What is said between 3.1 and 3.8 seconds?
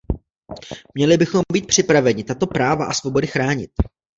chránit.